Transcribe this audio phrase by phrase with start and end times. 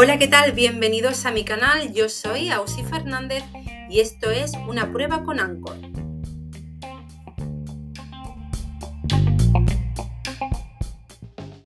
[0.00, 0.52] Hola, ¿qué tal?
[0.52, 1.92] Bienvenidos a mi canal.
[1.92, 3.42] Yo soy Ausi Fernández
[3.90, 5.74] y esto es una prueba con Anchor.